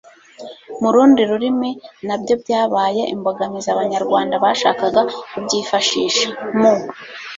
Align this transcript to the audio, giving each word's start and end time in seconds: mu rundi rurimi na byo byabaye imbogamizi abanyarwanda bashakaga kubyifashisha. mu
mu 0.81 0.89
rundi 0.95 1.21
rurimi 1.29 1.69
na 2.07 2.15
byo 2.21 2.35
byabaye 2.41 3.01
imbogamizi 3.13 3.67
abanyarwanda 3.71 4.33
bashakaga 4.43 5.01
kubyifashisha. 5.31 6.27
mu 6.59 6.73